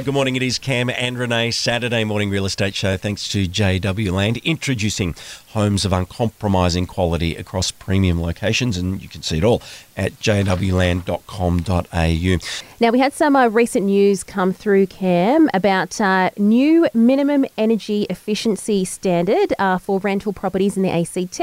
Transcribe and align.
Good 0.00 0.14
morning, 0.14 0.36
it 0.36 0.42
is 0.42 0.58
Cam 0.58 0.88
and 0.88 1.18
Renee, 1.18 1.50
Saturday 1.50 2.02
morning 2.02 2.30
real 2.30 2.46
estate 2.46 2.74
show. 2.74 2.96
Thanks 2.96 3.28
to 3.28 3.46
JW 3.46 4.10
Land, 4.10 4.38
introducing 4.38 5.14
homes 5.48 5.84
of 5.84 5.92
uncompromising 5.92 6.86
quality 6.86 7.36
across 7.36 7.70
premium 7.70 8.18
locations, 8.18 8.78
and 8.78 9.02
you 9.02 9.08
can 9.10 9.20
see 9.20 9.36
it 9.36 9.44
all 9.44 9.60
at 9.94 10.12
jwland.com.au. 10.12 11.02
Now, 12.80 12.90
we 12.90 12.98
had 12.98 13.12
some 13.12 13.36
uh, 13.36 13.48
recent 13.48 13.84
news 13.84 14.24
come 14.24 14.54
through, 14.54 14.86
Cam, 14.86 15.50
about 15.52 16.00
uh, 16.00 16.30
new 16.38 16.88
minimum 16.94 17.44
energy 17.58 18.06
efficiency 18.08 18.86
standard 18.86 19.52
uh, 19.58 19.76
for 19.76 19.98
rental 20.00 20.32
properties 20.32 20.78
in 20.78 20.82
the 20.82 20.90
ACT. 20.90 21.40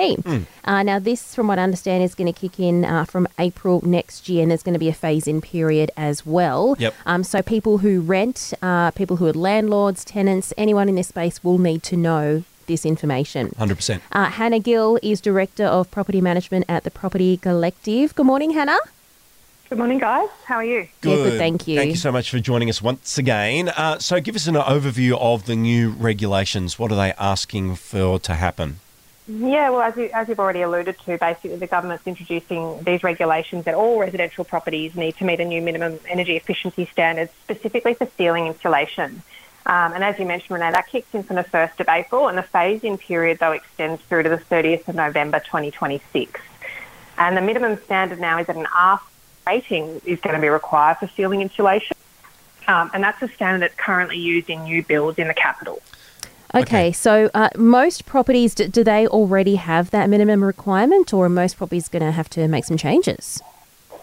Uh, 0.66 0.84
now, 0.84 0.97
this, 1.00 1.36
from 1.36 1.47
what 1.47 1.59
I 1.59 1.63
understand, 1.63 2.04
is 2.04 2.16
going 2.16 2.34
to 2.34 2.39
kick 2.39 2.59
in 2.59 2.84
uh, 2.84 3.05
from 3.05 3.27
April 3.38 3.81
next 3.86 4.27
year, 4.27 4.41
and 4.41 4.50
there's 4.52 4.63
going 4.63 4.73
to 4.73 4.79
be 4.79 4.89
a 4.89 4.93
phase 4.93 5.27
in 5.27 5.39
period 5.39 5.91
as 5.95 6.25
well. 6.25 6.75
Yep. 6.79 6.95
Um, 7.05 7.23
so, 7.23 7.41
people 7.41 7.77
who 7.77 8.02
rent, 8.02 8.38
uh, 8.61 8.91
people 8.91 9.17
who 9.17 9.27
are 9.27 9.33
landlords, 9.33 10.03
tenants, 10.03 10.53
anyone 10.57 10.89
in 10.89 10.95
this 10.95 11.09
space 11.09 11.43
will 11.43 11.57
need 11.57 11.84
to 11.84 11.97
know 11.97 12.43
this 12.67 12.85
information. 12.85 13.49
100%. 13.57 13.99
Uh, 14.11 14.25
Hannah 14.25 14.59
Gill 14.59 14.99
is 15.02 15.20
Director 15.20 15.66
of 15.66 15.89
Property 15.91 16.21
Management 16.21 16.66
at 16.70 16.83
the 16.83 16.91
Property 16.91 17.38
Collective. 17.38 18.16
Good 18.16 18.25
morning, 18.25 18.52
Hannah. 18.52 18.80
Good 19.70 19.77
morning, 19.77 19.99
guys. 19.99 20.30
How 20.45 20.55
are 20.55 20.63
you? 20.63 20.88
Yeah, 21.03 21.16
good, 21.16 21.38
thank 21.38 21.67
you. 21.67 21.77
Thank 21.77 21.91
you 21.91 21.95
so 21.97 22.11
much 22.11 22.31
for 22.31 22.39
joining 22.39 22.70
us 22.70 22.81
once 22.81 23.20
again. 23.20 23.70
Uh, 23.70 23.99
so, 23.99 24.20
give 24.20 24.35
us 24.35 24.47
an 24.47 24.55
overview 24.55 25.16
of 25.19 25.45
the 25.45 25.55
new 25.55 25.91
regulations. 25.91 26.80
What 26.80 26.91
are 26.91 26.95
they 26.95 27.13
asking 27.19 27.75
for 27.75 28.17
to 28.19 28.33
happen? 28.33 28.80
Yeah, 29.31 29.69
well, 29.69 29.81
as, 29.81 29.95
you, 29.95 30.09
as 30.11 30.27
you've 30.27 30.39
already 30.39 30.63
alluded 30.63 30.97
to, 31.05 31.15
basically 31.19 31.55
the 31.57 31.67
government's 31.67 32.07
introducing 32.07 32.81
these 32.81 33.03
regulations 33.03 33.65
that 33.65 33.75
all 33.75 33.99
residential 33.99 34.43
properties 34.43 34.95
need 34.95 35.17
to 35.17 35.23
meet 35.23 35.39
a 35.39 35.45
new 35.45 35.61
minimum 35.61 35.99
energy 36.07 36.35
efficiency 36.35 36.89
standards, 36.91 37.31
specifically 37.43 37.93
for 37.93 38.07
ceiling 38.17 38.47
insulation. 38.47 39.21
Um, 39.67 39.93
and 39.93 40.03
as 40.03 40.17
you 40.17 40.25
mentioned, 40.25 40.49
Renee, 40.49 40.71
that 40.71 40.88
kicks 40.88 41.13
in 41.13 41.21
from 41.21 41.35
the 41.35 41.43
1st 41.43 41.79
of 41.79 41.88
April, 41.89 42.27
and 42.27 42.39
the 42.39 42.43
phase-in 42.43 42.97
period, 42.97 43.38
though, 43.38 43.52
extends 43.52 44.02
through 44.02 44.23
to 44.23 44.30
the 44.30 44.38
30th 44.38 44.88
of 44.88 44.95
November 44.95 45.38
2026. 45.38 46.41
And 47.19 47.38
the 47.38 47.41
minimum 47.41 47.77
standard 47.83 48.19
now 48.19 48.39
is 48.39 48.47
that 48.47 48.55
an 48.55 48.66
R 48.75 48.99
rating 49.45 50.02
is 50.05 50.19
going 50.21 50.36
to 50.36 50.41
be 50.41 50.49
required 50.49 50.97
for 50.97 51.08
ceiling 51.09 51.41
insulation, 51.41 51.95
um, 52.67 52.89
and 52.95 53.03
that's 53.03 53.21
a 53.21 53.27
standard 53.27 53.61
that's 53.61 53.75
currently 53.75 54.17
used 54.17 54.49
in 54.49 54.64
new 54.64 54.81
builds 54.81 55.19
in 55.19 55.27
the 55.27 55.36
capital. 55.36 55.83
Okay, 56.55 56.61
Okay. 56.61 56.92
so 56.92 57.30
uh, 57.33 57.50
most 57.55 58.05
properties, 58.05 58.55
do, 58.55 58.67
do 58.67 58.83
they 58.83 59.08
already 59.08 59.55
have 59.55 59.92
that 59.92 60.09
minimum 60.09 60.44
requirement, 60.44 61.14
or 61.14 61.25
are 61.25 61.30
most 61.30 61.58
properties 61.58 61.88
going 61.88 62.03
to 62.03 62.11
have 62.11 62.30
to 62.31 62.47
make 62.47 62.66
some 62.66 62.78
changes? 62.78 63.42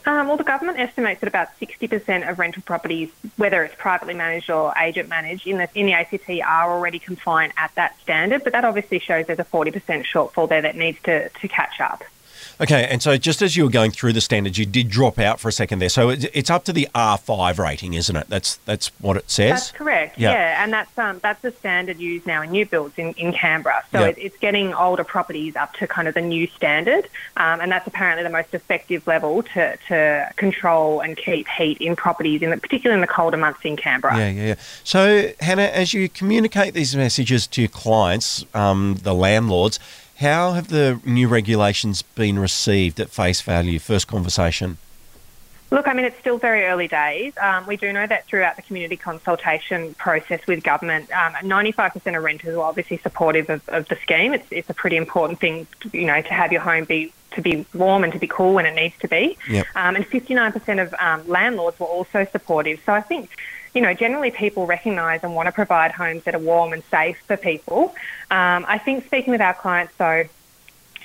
Um, 0.06 0.28
well, 0.28 0.36
the 0.36 0.44
government 0.44 0.78
estimates 0.78 1.20
that 1.20 1.26
about 1.26 1.48
60% 1.60 2.30
of 2.30 2.38
rental 2.38 2.62
properties, 2.62 3.10
whether 3.36 3.64
it's 3.64 3.74
privately 3.74 4.14
managed 4.14 4.48
or 4.48 4.72
agent 4.78 5.08
managed, 5.08 5.48
in 5.48 5.58
the, 5.58 5.68
in 5.74 5.86
the 5.86 5.94
ACT 5.94 6.30
are 6.44 6.70
already 6.70 7.00
compliant 7.00 7.52
at 7.56 7.74
that 7.74 7.98
standard, 8.00 8.44
but 8.44 8.52
that 8.52 8.64
obviously 8.64 9.00
shows 9.00 9.26
there's 9.26 9.40
a 9.40 9.44
40% 9.44 10.04
shortfall 10.04 10.48
there 10.48 10.62
that 10.62 10.76
needs 10.76 11.02
to, 11.02 11.28
to 11.28 11.48
catch 11.48 11.80
up. 11.80 12.04
Okay, 12.60 12.86
and 12.90 13.02
so 13.02 13.16
just 13.16 13.42
as 13.42 13.56
you 13.56 13.64
were 13.64 13.70
going 13.70 13.90
through 13.90 14.12
the 14.12 14.20
standards, 14.20 14.58
you 14.58 14.66
did 14.66 14.88
drop 14.88 15.18
out 15.18 15.40
for 15.40 15.48
a 15.48 15.52
second 15.52 15.78
there. 15.78 15.88
So, 15.88 16.10
it's, 16.10 16.50
up 16.50 16.64
to 16.64 16.72
the 16.72 16.88
R5 16.94 17.58
rating, 17.58 17.94
isn't 17.94 18.14
it? 18.14 18.28
That's 18.28 18.56
that's 18.66 18.88
what 19.00 19.16
it 19.16 19.30
says. 19.30 19.50
That's 19.50 19.72
correct, 19.72 20.18
Yeah. 20.18 20.30
yeah, 20.32 20.62
and 20.64 20.72
that's 20.72 20.96
um, 20.98 21.18
that's 21.22 21.42
the 21.42 21.50
standard 21.52 21.98
used 21.98 22.26
now 22.26 22.42
in 22.42 22.50
new 22.52 22.64
builds 22.64 22.98
in, 22.98 23.12
in 23.14 23.32
Canberra. 23.32 23.82
So 23.92 24.00
Yeah. 24.00 24.06
it, 24.08 24.18
it's 24.18 24.38
getting 24.38 24.72
older 24.74 25.04
properties 25.04 25.56
up 25.56 25.74
to 25.74 25.86
kind 25.86 26.08
of 26.08 26.14
the 26.14 26.20
new 26.20 26.46
standard, 26.46 27.08
um, 27.36 27.60
and 27.60 27.70
that's 27.70 27.86
apparently 27.86 28.22
the 28.22 28.30
most 28.30 28.54
effective 28.54 29.06
level 29.06 29.42
to, 29.42 29.76
to 29.88 30.30
control 30.36 31.00
and 31.00 31.16
keep 31.16 31.46
heat 31.48 31.78
in 31.78 31.96
properties, 31.96 32.42
in 32.42 32.50
the, 32.50 32.56
particularly 32.56 32.96
in 32.96 33.00
the 33.00 33.12
colder 33.12 33.36
months 33.36 33.60
in 33.64 33.76
Canberra. 33.76 34.16
Yeah, 34.16 34.28
yeah, 34.30 34.46
yeah. 34.46 34.54
So, 34.84 35.32
Hannah, 35.40 35.62
as 35.62 35.92
you 35.92 36.08
communicate 36.08 36.74
these 36.74 36.94
messages 36.96 37.46
to 37.48 37.62
your 37.62 37.68
clients, 37.68 38.44
um, 38.54 38.98
the 39.02 39.14
landlords, 39.14 39.78
how 40.16 40.52
have 40.52 40.68
the 40.68 41.00
new 41.04 41.28
regulations 41.28 42.02
been 42.02 42.38
received 42.38 43.00
at 43.00 43.10
face 43.10 43.40
value? 43.42 43.78
First 43.78 44.08
conversation. 44.08 44.78
Look, 45.70 45.88
I 45.88 45.94
mean, 45.94 46.04
it's 46.04 46.18
still 46.20 46.38
very 46.38 46.64
early 46.64 46.86
days. 46.86 47.32
Um, 47.42 47.66
we 47.66 47.76
do 47.76 47.92
know 47.92 48.06
that 48.06 48.26
throughout 48.26 48.54
the 48.54 48.62
community 48.62 48.96
consultation 48.96 49.94
process 49.94 50.46
with 50.46 50.62
government, 50.62 51.10
um, 51.10 51.32
95% 51.34 52.16
of 52.16 52.22
renters 52.22 52.56
are 52.56 52.62
obviously 52.62 52.98
supportive 52.98 53.50
of, 53.50 53.68
of 53.68 53.88
the 53.88 53.96
scheme. 53.96 54.32
It's, 54.32 54.46
it's 54.50 54.70
a 54.70 54.74
pretty 54.74 54.96
important 54.96 55.40
thing, 55.40 55.66
you 55.92 56.06
know, 56.06 56.22
to 56.22 56.32
have 56.32 56.52
your 56.52 56.60
home 56.60 56.84
be 56.84 57.12
to 57.32 57.42
be 57.42 57.66
warm 57.74 58.02
and 58.02 58.12
to 58.12 58.18
be 58.18 58.26
cool 58.26 58.54
when 58.54 58.64
it 58.64 58.74
needs 58.74 58.94
to 59.00 59.08
be. 59.08 59.36
Yep. 59.50 59.66
Um, 59.74 59.96
and 59.96 60.04
59% 60.06 60.82
of 60.82 60.94
um, 60.98 61.28
landlords 61.28 61.78
were 61.78 61.86
also 61.86 62.24
supportive. 62.32 62.80
So 62.86 62.94
I 62.94 63.02
think, 63.02 63.30
you 63.74 63.80
know, 63.80 63.94
generally 63.94 64.30
people 64.30 64.66
recognise 64.66 65.20
and 65.22 65.34
want 65.34 65.46
to 65.46 65.52
provide 65.52 65.92
homes 65.92 66.24
that 66.24 66.34
are 66.34 66.38
warm 66.38 66.72
and 66.72 66.82
safe 66.84 67.18
for 67.26 67.36
people. 67.36 67.94
Um, 68.30 68.64
I 68.66 68.78
think 68.78 69.04
speaking 69.06 69.32
with 69.32 69.40
our 69.40 69.54
clients, 69.54 69.94
though, 69.96 70.24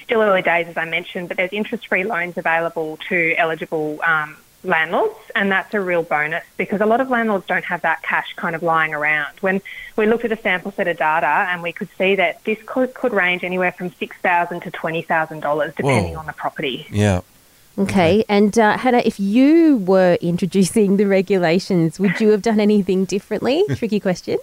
still 0.04 0.22
early 0.22 0.42
days, 0.42 0.68
as 0.68 0.78
I 0.78 0.86
mentioned, 0.86 1.28
but 1.28 1.38
there's 1.38 1.54
interest-free 1.54 2.04
loans 2.04 2.38
available 2.38 2.98
to 3.10 3.34
eligible 3.38 4.00
um, 4.04 4.38
landlords, 4.64 5.16
and 5.36 5.52
that's 5.52 5.74
a 5.74 5.80
real 5.80 6.04
bonus 6.04 6.44
because 6.58 6.82
a 6.82 6.86
lot 6.86 7.02
of 7.02 7.10
landlords 7.10 7.46
don't 7.48 7.66
have 7.66 7.82
that 7.82 8.04
cash 8.04 8.34
kind 8.36 8.56
of 8.56 8.62
lying 8.62 8.94
around. 8.94 9.34
When 9.40 9.62
we 9.96 10.06
looked 10.06 10.26
at 10.26 10.32
a 10.32 10.38
sample 10.38 10.72
set 10.72 10.88
of 10.88 10.98
data, 10.98 11.48
and 11.50 11.64
we 11.64 11.72
could 11.72 11.90
see 11.98 12.16
that 12.16 12.44
this 12.44 12.60
could, 12.66 12.94
could 12.94 13.14
range 13.14 13.44
anywhere 13.44 13.72
from 13.72 13.92
six 13.94 14.18
thousand 14.18 14.62
to 14.62 14.72
twenty 14.72 15.02
thousand 15.02 15.40
dollars, 15.42 15.74
depending 15.76 16.14
Whoa. 16.14 16.20
on 16.20 16.26
the 16.26 16.34
property. 16.34 16.88
Yeah. 16.92 17.22
Okay, 17.78 18.26
and 18.28 18.58
uh, 18.60 18.78
Hannah, 18.78 19.02
if 19.06 19.20
you 19.20 19.78
were 19.78 20.18
introducing 20.22 20.98
the 20.98 21.06
regulations, 21.06 22.00
would 22.00 22.20
you 22.20 22.30
have 22.30 22.42
done 22.42 22.60
anything 22.60 23.06
differently? 23.06 23.64
Tricky 23.76 24.00
question. 24.00 24.38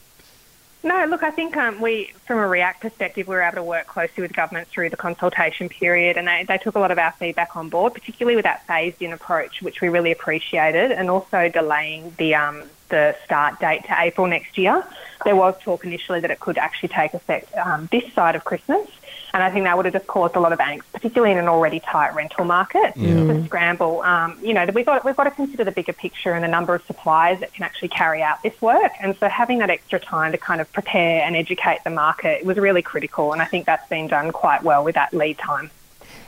No, 0.83 1.05
look, 1.06 1.22
I 1.22 1.31
think 1.31 1.56
um, 1.56 1.81
we, 1.81 2.12
from 2.25 2.39
a 2.39 2.47
REIACT 2.47 2.81
perspective, 2.81 3.27
we 3.27 3.34
were 3.34 3.43
able 3.43 3.56
to 3.56 3.62
work 3.62 3.87
closely 3.89 4.22
with 4.22 4.33
government 4.33 4.69
through 4.69 4.91
the 4.91 4.97
consultation 4.97 5.69
period, 5.69 6.16
and 6.16 6.27
they, 6.27 6.44
they 6.47 6.56
took 6.56 6.77
a 6.77 6.78
lot 6.78 6.91
of 6.91 6.99
our 6.99 7.12
feedback 7.12 7.56
on 7.56 7.69
board, 7.69 7.94
particularly 7.94 8.37
with 8.37 8.44
that 8.44 8.66
phased-in 8.66 9.12
approach, 9.12 9.60
which 9.60 9.81
we 9.81 9.89
really 9.89 10.12
appreciated, 10.12 10.93
and 10.93 11.10
also 11.10 11.49
delaying 11.49 12.15
the 12.16 12.34
um, 12.34 12.62
the 12.89 13.15
start 13.25 13.60
date 13.60 13.84
to 13.84 14.00
April 14.00 14.27
next 14.27 14.56
year. 14.56 14.83
There 15.25 15.37
was 15.37 15.55
talk 15.60 15.84
initially 15.84 16.21
that 16.21 16.31
it 16.31 16.41
could 16.41 16.56
actually 16.56 16.89
take 16.91 17.12
effect 17.12 17.55
um, 17.56 17.89
this 17.91 18.10
side 18.15 18.34
of 18.34 18.45
Christmas, 18.45 18.89
and 19.38 19.44
I 19.44 19.53
think 19.53 19.66
that 19.66 19.76
would 19.76 19.84
have 19.87 19.94
just 19.94 20.09
caused 20.09 20.34
a 20.34 20.41
lot 20.41 20.53
of 20.53 20.59
angst, 20.59 20.82
particularly 20.93 21.31
in 21.31 21.38
an 21.38 21.47
already 21.47 21.78
tight 21.78 22.12
rental 22.12 22.44
market. 22.44 22.93
To 22.97 23.44
scramble, 23.44 24.03
um, 24.03 24.37
you 24.43 24.53
know, 24.53 24.66
we've 24.75 24.84
got 24.84 25.04
we've 25.04 25.15
got 25.15 25.25
to 25.25 25.31
consider 25.31 25.62
the 25.62 25.71
bigger 25.71 25.93
picture 25.93 26.32
and 26.32 26.43
the 26.43 26.49
number 26.49 26.75
of 26.75 26.84
suppliers 26.87 27.38
that 27.38 27.54
can 27.54 27.62
actually 27.62 27.91
carry 27.91 28.21
out 28.21 28.43
this 28.43 28.60
work, 28.60 28.91
and 29.00 29.16
so 29.19 29.28
having 29.28 29.59
that 29.59 29.71
extra 29.71 30.00
time 30.00 30.32
to 30.32 30.38
kind 30.38 30.60
of 30.60 30.72
prepare 30.72 31.22
and 31.22 31.37
educate 31.37 31.78
the 31.84 31.91
market 31.91 32.44
was 32.44 32.56
really 32.56 32.82
critical, 32.82 33.32
and 33.32 33.41
I 33.41 33.44
think 33.44 33.65
that's 33.65 33.88
been 33.88 34.09
done 34.09 34.32
quite 34.32 34.65
well 34.65 34.82
with 34.82 34.97
that 34.97 35.15
lead 35.15 35.38
time. 35.38 35.71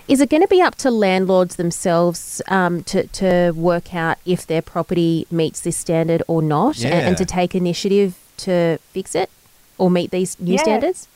Is 0.07 0.21
it 0.21 0.31
going 0.31 0.43
to 0.43 0.49
be 0.49 0.63
up 0.63 0.77
to 0.77 0.91
landlords 0.91 1.57
themselves 1.57 2.41
um, 2.47 2.85
to, 2.85 3.09
to 3.09 3.53
work 3.57 3.93
out 3.93 4.19
if 4.25 4.47
their 4.47 4.63
property 4.63 5.27
meets 5.33 5.61
this 5.61 5.77
standard 5.77 6.23
or 6.29 6.43
not 6.43 6.85
and, 6.85 6.95
and 6.95 7.17
to 7.17 7.25
take 7.25 7.57
initiative 7.57 8.17
to 8.39 8.79
fix 8.93 9.15
it 9.17 9.31
or 9.79 9.91
meet 9.91 10.11
these 10.13 10.39
new 10.39 10.55
Yeah. 10.55 10.63
standards? 10.63 11.09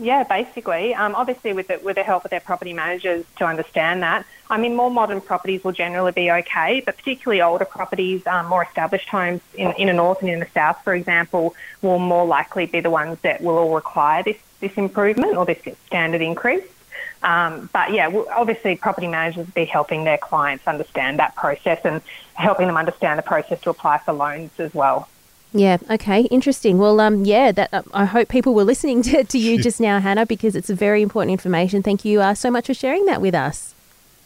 Yeah, 0.00 0.22
basically. 0.24 0.94
Um, 0.94 1.14
obviously, 1.14 1.52
with 1.52 1.68
the, 1.68 1.78
with 1.84 1.96
the 1.96 2.02
help 2.02 2.24
of 2.24 2.30
their 2.30 2.40
property 2.40 2.72
managers 2.72 3.26
to 3.36 3.44
understand 3.44 4.02
that. 4.02 4.24
I 4.48 4.56
mean, 4.56 4.74
more 4.74 4.90
modern 4.90 5.20
properties 5.20 5.62
will 5.62 5.72
generally 5.72 6.12
be 6.12 6.30
okay, 6.30 6.82
but 6.84 6.96
particularly 6.96 7.42
older 7.42 7.66
properties, 7.66 8.26
um, 8.26 8.46
more 8.46 8.64
established 8.64 9.10
homes 9.10 9.42
in, 9.54 9.72
in 9.72 9.88
the 9.88 9.92
north 9.92 10.22
and 10.22 10.30
in 10.30 10.40
the 10.40 10.48
south, 10.54 10.82
for 10.82 10.94
example, 10.94 11.54
will 11.82 11.98
more 11.98 12.24
likely 12.24 12.64
be 12.64 12.80
the 12.80 12.88
ones 12.88 13.18
that 13.20 13.42
will 13.42 13.58
all 13.58 13.74
require 13.74 14.22
this, 14.22 14.38
this 14.60 14.72
improvement 14.78 15.36
or 15.36 15.44
this 15.44 15.60
standard 15.86 16.22
increase. 16.22 16.64
Um, 17.22 17.68
but 17.70 17.92
yeah, 17.92 18.08
obviously, 18.32 18.76
property 18.76 19.06
managers 19.06 19.44
will 19.44 19.52
be 19.54 19.66
helping 19.66 20.04
their 20.04 20.18
clients 20.18 20.66
understand 20.66 21.18
that 21.18 21.34
process 21.34 21.80
and 21.84 22.00
helping 22.32 22.68
them 22.68 22.78
understand 22.78 23.18
the 23.18 23.22
process 23.22 23.60
to 23.60 23.70
apply 23.70 23.98
for 23.98 24.14
loans 24.14 24.50
as 24.58 24.72
well. 24.72 25.10
Yeah. 25.52 25.78
Okay. 25.90 26.22
Interesting. 26.22 26.78
Well, 26.78 27.00
um, 27.00 27.24
yeah. 27.24 27.52
That 27.52 27.72
uh, 27.72 27.82
I 27.92 28.04
hope 28.04 28.28
people 28.28 28.54
were 28.54 28.64
listening 28.64 29.02
to, 29.10 29.24
to 29.24 29.38
you 29.38 29.60
just 29.62 29.80
now, 29.80 30.00
Hannah, 30.00 30.26
because 30.26 30.54
it's 30.54 30.70
very 30.70 31.02
important 31.02 31.32
information. 31.32 31.82
Thank 31.82 32.04
you 32.04 32.20
uh, 32.20 32.34
so 32.34 32.50
much 32.50 32.66
for 32.66 32.74
sharing 32.74 33.04
that 33.06 33.20
with 33.20 33.34
us. 33.34 33.74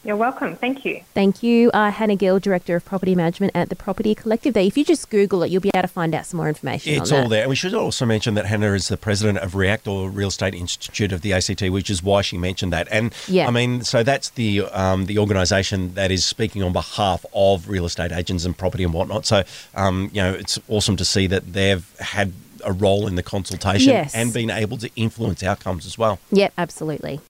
You're 0.04 0.16
welcome. 0.16 0.54
Thank 0.56 0.84
you. 0.84 1.00
Thank 1.14 1.42
you, 1.42 1.70
uh, 1.72 1.90
Hannah 1.90 2.14
Gill, 2.16 2.38
Director 2.38 2.76
of 2.76 2.84
Property 2.84 3.14
Management 3.14 3.52
at 3.54 3.70
the 3.70 3.74
Property 3.74 4.14
Collective. 4.14 4.52
There, 4.52 4.62
if 4.62 4.76
you 4.76 4.84
just 4.84 5.08
Google 5.08 5.42
it, 5.42 5.50
you'll 5.50 5.62
be 5.62 5.70
able 5.72 5.80
to 5.82 5.88
find 5.88 6.14
out 6.14 6.26
some 6.26 6.36
more 6.36 6.48
information. 6.48 6.92
It's 6.94 7.10
on 7.10 7.16
all 7.16 7.22
that. 7.24 7.30
there. 7.30 7.48
We 7.48 7.56
should 7.56 7.72
also 7.72 8.04
mention 8.04 8.34
that 8.34 8.44
Hannah 8.44 8.74
is 8.74 8.88
the 8.88 8.98
president 8.98 9.38
of 9.38 9.54
REIACT 9.54 9.88
or 9.88 10.10
Real 10.10 10.28
Estate 10.28 10.54
Institute 10.54 11.10
of 11.10 11.22
the 11.22 11.32
ACT, 11.32 11.62
which 11.70 11.88
is 11.88 12.02
why 12.02 12.20
she 12.20 12.36
mentioned 12.36 12.70
that. 12.74 12.86
And 12.90 13.14
Yeah. 13.28 13.48
I 13.48 13.50
mean, 13.50 13.82
so 13.82 14.02
that's 14.02 14.28
the 14.30 14.62
um, 14.72 15.06
the 15.06 15.18
organisation 15.18 15.94
that 15.94 16.10
is 16.10 16.24
speaking 16.26 16.62
on 16.62 16.74
behalf 16.74 17.24
of 17.34 17.68
real 17.68 17.86
estate 17.86 18.12
agents 18.12 18.44
and 18.44 18.56
property 18.56 18.84
and 18.84 18.92
whatnot. 18.92 19.24
So, 19.24 19.42
um, 19.74 20.10
you 20.12 20.20
know, 20.20 20.34
it's 20.34 20.58
awesome 20.68 20.96
to 20.96 21.04
see 21.06 21.26
that 21.28 21.54
they've 21.54 21.84
had 21.98 22.32
a 22.62 22.72
role 22.72 23.06
in 23.06 23.14
the 23.14 23.22
consultation 23.22 23.90
Yes. 23.92 24.14
and 24.14 24.32
been 24.32 24.48
able 24.50 24.78
to 24.78 24.88
influence 24.96 25.42
outcomes 25.42 25.84
as 25.86 25.98
well. 25.98 26.18
Yep, 26.30 26.52
absolutely. 26.56 27.20